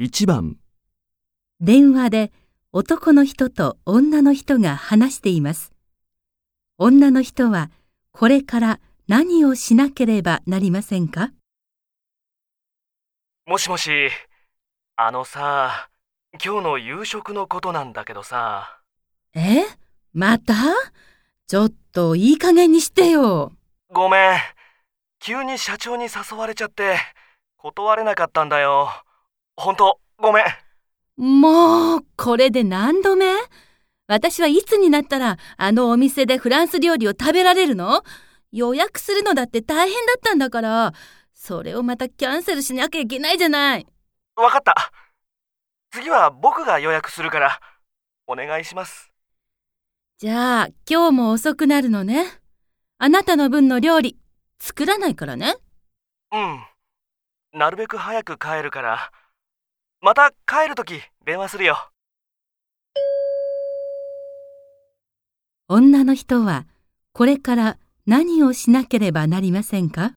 [0.00, 0.58] 1番、
[1.58, 2.32] 電話で
[2.70, 5.72] 男の人と女の人が話しています。
[6.78, 7.72] 女の人は
[8.12, 11.32] これから何をしなければなりませんか？
[13.44, 13.90] もしもし、
[14.94, 15.88] あのさ、
[16.34, 18.78] 今日の夕食のことなんだけどさ、
[19.34, 19.64] え？
[20.12, 20.54] また？
[21.48, 23.52] ちょっといい加減にしてよ。
[23.92, 24.38] ごめん。
[25.18, 26.98] 急に社長に誘われちゃって、
[27.56, 28.90] 断れなかったんだよ。
[29.60, 30.44] ほんと、ごめん。
[31.20, 33.26] もう、これで何度目？
[34.06, 38.04] 私はいつになったらあのお店でフランス料理を食べられるの？
[38.52, 40.92] 予約するのだって大変だったんだから、
[41.34, 43.86] それをまたキャンセルしなきゃいけないじゃない。
[44.36, 44.92] わかった。
[45.90, 47.60] 次は僕が予約するから、
[48.28, 49.10] お願いします。
[50.18, 52.26] じゃあ、今日も遅くなるのね。
[52.98, 54.16] あなたの分の料理、
[54.60, 55.56] 作らないからね。
[56.30, 56.60] うん。
[57.58, 59.10] なるべく早く帰るから、
[60.00, 61.76] また帰るとき電話するよ。
[65.68, 66.66] 女の人は
[67.12, 70.14] これから何をしなければなりませんか？